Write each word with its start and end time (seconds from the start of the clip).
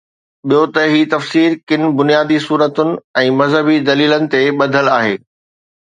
ٻيو 0.47 0.61
ته 0.75 0.81
هي 0.93 1.01
تفسير 1.15 1.51
ڪن 1.71 1.83
بنيادي 2.01 2.39
صورتن 2.47 2.93
۽ 3.25 3.31
مذهبي 3.43 3.79
دليلن 3.91 4.29
تي 4.35 4.45
ٻڌل 4.63 4.95
آهي. 5.01 5.19